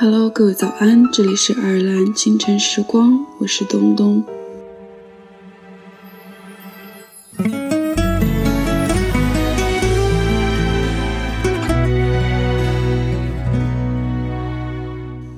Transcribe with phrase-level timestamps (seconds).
[0.00, 4.22] Hello，各位早安，这里是爱尔兰清晨时光，我是东东。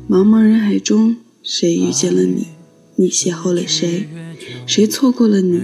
[0.07, 2.49] 茫茫人海中，谁遇见了你？
[2.97, 4.07] 你邂逅了谁？
[4.67, 5.63] 谁错过了你？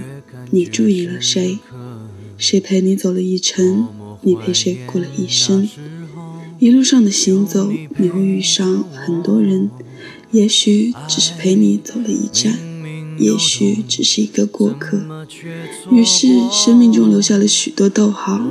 [0.49, 1.59] 你注意了谁？
[2.35, 3.89] 谁陪你走了一程？
[4.23, 5.69] 你陪谁过了一生？
[6.59, 9.69] 一路上的行走，你会遇上很多人，
[10.31, 12.57] 也许只是陪你走了一站，
[13.19, 14.99] 也许只是一个过客。
[15.91, 18.41] 于是，生命中留下了许多逗号，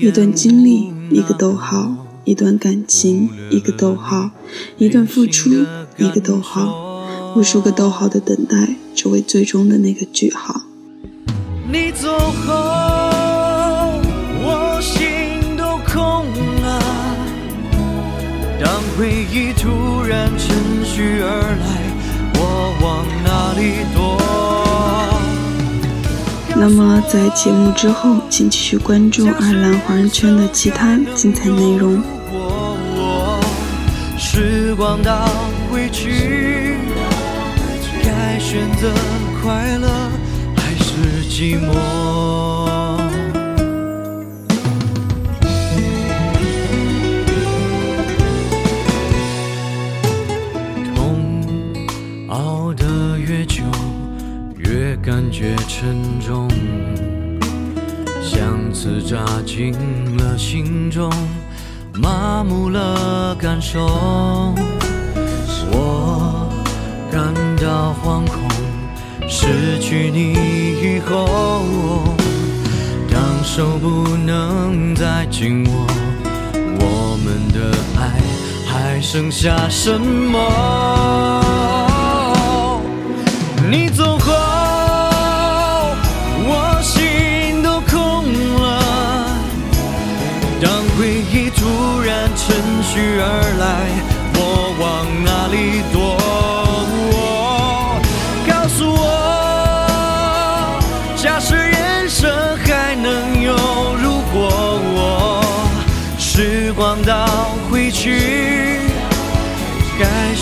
[0.00, 4.30] 一段经历，一个逗号；一段感情，一个逗号；
[4.78, 5.50] 一段付出，
[5.98, 10.62] 一个逗号；无数个逗号的等待，只为最终的那个句号。
[11.72, 12.08] 你走
[12.46, 13.19] 后。
[19.00, 21.64] 回忆突然趁虚而来，
[22.34, 24.20] 我往哪里躲？
[26.54, 32.02] 那么，在节目之后，请继续关注爱兰华人圈的其他精彩内容。
[34.18, 35.30] 时光倒
[35.72, 36.76] 回去，
[38.04, 38.92] 该选择
[39.42, 39.88] 快乐
[40.56, 42.79] 还是寂寞？
[54.96, 56.48] 感觉沉重，
[58.22, 59.72] 像刺扎进
[60.18, 61.10] 了心中，
[61.94, 63.86] 麻木了感受。
[65.72, 66.50] 我
[67.10, 68.48] 感到惶恐，
[69.28, 70.32] 失去你
[70.80, 72.04] 以后，
[73.10, 75.86] 当手不能再紧握，
[76.54, 78.20] 我们的爱
[78.66, 80.38] 还剩下什么？
[83.70, 84.39] 你走后。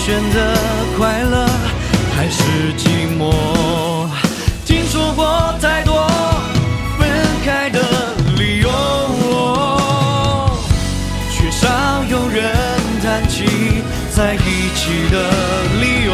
[0.09, 0.39] 选择
[0.97, 1.45] 快乐
[2.15, 2.41] 还是
[2.79, 3.31] 寂寞？
[4.65, 6.07] 听说过太多
[6.97, 7.07] 分
[7.45, 7.79] 开的
[8.35, 8.71] 理由，
[11.31, 11.69] 却少
[12.09, 12.51] 有人
[13.03, 13.83] 谈起。
[14.09, 15.29] 在一起的
[15.79, 16.11] 理由，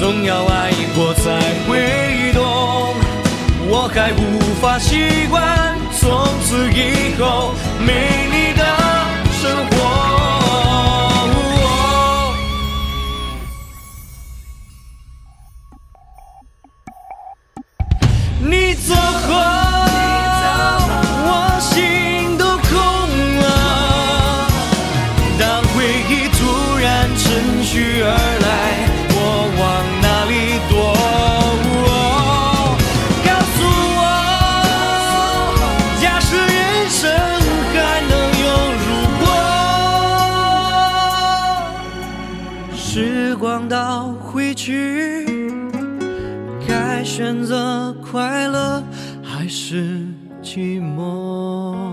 [0.00, 1.38] 总要爱过才
[1.68, 2.42] 会懂。
[3.66, 7.52] 我还无法习惯从此以后
[7.86, 8.23] 没
[43.54, 45.24] 想到回去，
[46.66, 48.82] 该选择快乐
[49.22, 50.00] 还是
[50.42, 51.83] 寂寞？